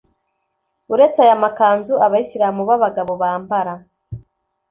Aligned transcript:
Uretse 0.93 1.19
aya 1.25 1.41
makanzu 1.43 1.93
abayislam 2.05 2.57
b’abagabo 2.67 3.11
bambara, 3.21 3.73